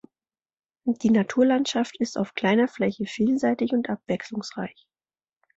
[0.85, 4.87] Die Naturlandschaft ist auf kleiner Fläche vielseitig und abwechslungsreich.